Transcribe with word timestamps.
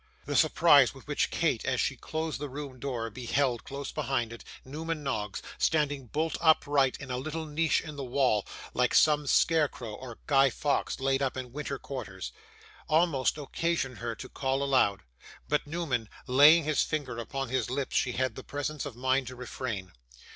The 0.25 0.35
surprise 0.35 0.95
with 0.95 1.05
which 1.05 1.29
Kate, 1.29 1.63
as 1.63 1.79
she 1.79 1.95
closed 1.95 2.39
the 2.39 2.49
room 2.49 2.79
door, 2.79 3.11
beheld, 3.11 3.63
close 3.63 3.91
beside 3.91 4.33
it, 4.33 4.43
Newman 4.65 5.03
Noggs 5.03 5.43
standing 5.59 6.07
bolt 6.07 6.39
upright 6.41 6.97
in 6.99 7.11
a 7.11 7.19
little 7.19 7.45
niche 7.45 7.81
in 7.81 7.97
the 7.97 8.03
wall 8.03 8.43
like 8.73 8.95
some 8.95 9.27
scarecrow 9.27 9.93
or 9.93 10.17
Guy 10.25 10.49
Faux 10.49 10.99
laid 10.99 11.21
up 11.21 11.37
in 11.37 11.53
winter 11.53 11.77
quarters, 11.77 12.31
almost 12.89 13.37
occasioned 13.37 13.99
her 13.99 14.15
to 14.15 14.27
call 14.27 14.63
aloud. 14.63 15.03
But, 15.47 15.67
Newman 15.67 16.09
laying 16.25 16.63
his 16.63 16.81
finger 16.81 17.19
upon 17.19 17.49
his 17.49 17.69
lips, 17.69 17.95
she 17.95 18.13
had 18.13 18.33
the 18.33 18.43
presence 18.43 18.87
of 18.87 18.95
mind 18.95 19.27
to 19.27 19.35
refrain. 19.35 19.91